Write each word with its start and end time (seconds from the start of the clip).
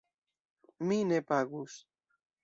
Mi 0.87 0.97
ne 1.09 1.19
pagus. 1.27 1.75